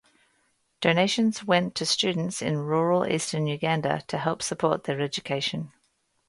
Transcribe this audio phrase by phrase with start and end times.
[0.79, 5.73] Donations went to students in rural eastern Uganda to help support their education.